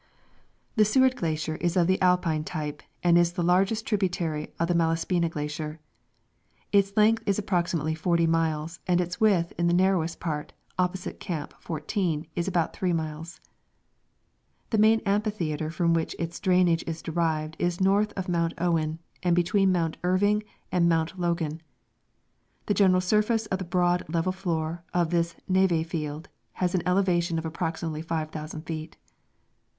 [0.77, 4.73] The Seward Glacier is of the Alpine type, and is the largest tributary of the
[4.73, 5.79] Malaspina glacier.
[6.71, 11.53] Its length is approximately 40 miles, and its width in the narrowest part, opposite Camp
[11.59, 13.39] fourteen, is about 3 miles.
[14.71, 19.35] The main amphitheatre from which its drainage is derived is north of Mount Owen and
[19.35, 20.41] between Mount Irving
[20.71, 21.61] and Mount Logan.
[22.65, 27.37] The general surface of the broad level floor of this neve field has an elevation
[27.37, 28.97] of approxi mately 5,000 feet.